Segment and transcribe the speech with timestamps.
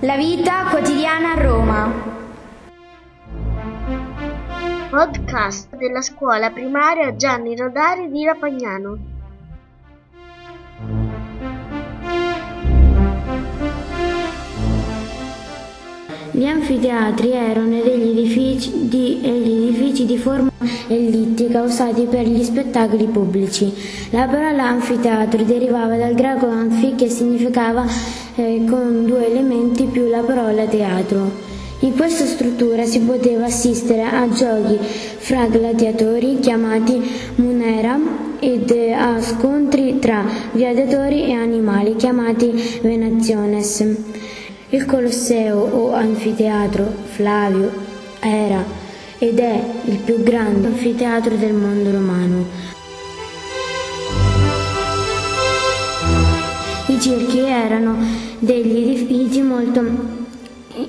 [0.00, 1.92] La vita quotidiana a Roma.
[4.90, 8.98] Podcast della scuola primaria Gianni Rodari di Rapagnano.
[16.30, 20.52] Gli anfiteatri erano degli edifici di, degli edifici di forma
[20.86, 23.74] ellittica usati per gli spettacoli pubblici.
[24.10, 27.84] La parola anfiteatro derivava dal greco amphi che significava
[28.38, 31.46] eh, con due elementi più la parola teatro.
[31.80, 37.00] In questa struttura si poteva assistere a giochi fra gladiatori chiamati
[37.36, 37.98] munera
[38.38, 43.84] ed a scontri tra gladiatori e animali chiamati venationes.
[44.70, 47.70] Il Colosseo o anfiteatro Flavio
[48.20, 48.64] era
[49.18, 52.76] ed è il più grande anfiteatro del mondo romano.
[57.08, 57.96] Circhi erano
[58.38, 59.82] degli edifici molto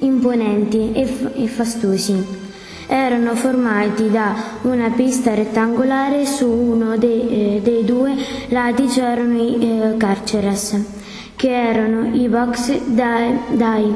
[0.01, 2.47] imponenti e, e fastosi.
[2.87, 8.15] Erano formati da una pista rettangolare su uno dei, eh, dei due
[8.49, 10.97] lati c'erano i eh, carceres
[11.37, 13.93] che erano i box dai, dai,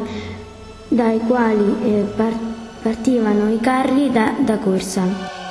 [0.88, 2.06] dai quali eh,
[2.82, 5.42] partivano i carri da, da corsa.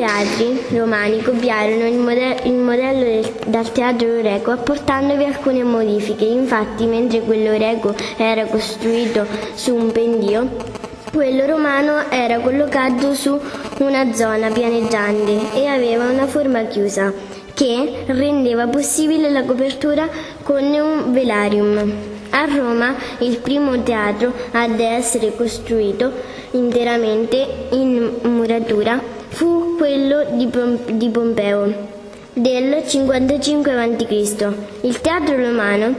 [0.00, 6.24] I teatri romani copiarono il, modello, il modello del, dal teatro greco apportandovi alcune modifiche.
[6.24, 10.56] Infatti, mentre quello greco era costruito su un pendio,
[11.12, 13.38] quello romano era collocato su
[13.80, 17.12] una zona pianeggiante e aveva una forma chiusa
[17.52, 20.08] che rendeva possibile la copertura
[20.42, 21.92] con un velarium.
[22.30, 26.10] A Roma il primo teatro ad essere costruito
[26.52, 31.72] interamente in muratura fu quello di, Pom- di Pompeo
[32.32, 34.46] del 55 a.C.
[34.82, 35.94] Il teatro romano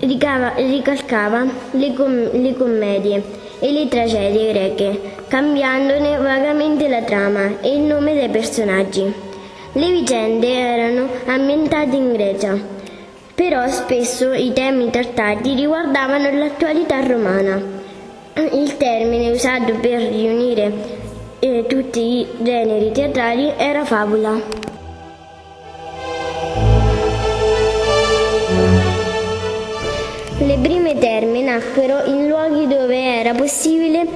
[0.00, 3.22] ricava- ricalcava le, com- le commedie
[3.58, 9.12] e le tragedie greche, cambiandone vagamente la trama e il nome dei personaggi.
[9.74, 12.58] Le vicende erano ambientate in Grecia,
[13.34, 17.80] però spesso i temi trattati riguardavano l'attualità romana.
[18.34, 21.01] Il termine usato per riunire
[21.44, 24.40] eh, tutti i generi teatrali era fabula.
[30.38, 34.06] Le prime terme nacquero in luoghi dove era possibile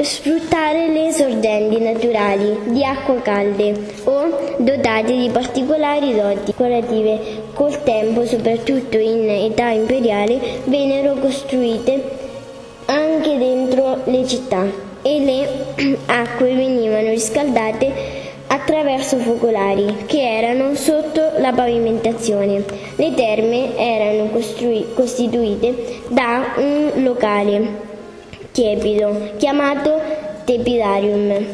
[0.00, 3.72] sfruttare le sorgenti naturali di acqua calde
[4.04, 7.46] o dotate di particolari doti decorative.
[7.54, 12.16] Col tempo, soprattutto in età imperiale, vennero costruite
[12.84, 17.92] anche dentro le città e le acque venivano riscaldate
[18.48, 22.64] attraverso focolari che erano sotto la pavimentazione.
[22.96, 27.86] Le terme erano costru- costituite da un locale
[28.52, 30.00] tiepido chiamato
[30.44, 31.44] tepidarium,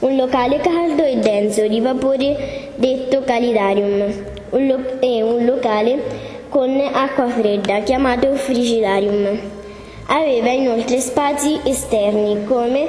[0.00, 6.02] un locale caldo e denso di vapore detto calidarium un lo- e un locale
[6.48, 9.38] con acqua fredda chiamato frigidarium.
[10.06, 12.86] Aveva inoltre spazi esterni come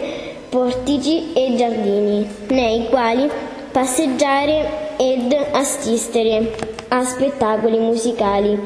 [0.50, 3.30] portici e giardini, nei quali
[3.72, 6.56] passeggiare ed assistere
[6.88, 8.58] a spettacoli musicali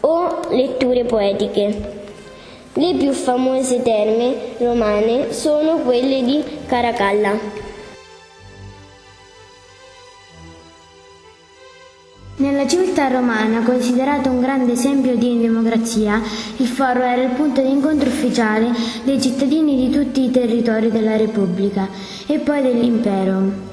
[0.00, 1.98] o letture poetiche.
[2.72, 7.69] Le più famose terme romane sono quelle di Caracalla.
[12.40, 16.22] Nella civiltà romana, considerato un grande esempio di democrazia,
[16.56, 18.72] il foro era il punto di incontro ufficiale
[19.04, 21.86] dei cittadini di tutti i territori della Repubblica
[22.26, 23.68] e poi dell'impero.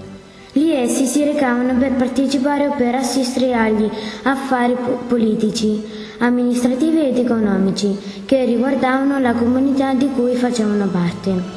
[0.51, 3.89] Lì essi si recavano per partecipare o per assistere agli
[4.23, 4.75] affari
[5.07, 5.81] politici,
[6.17, 11.55] amministrativi ed economici che riguardavano la comunità di cui facevano parte.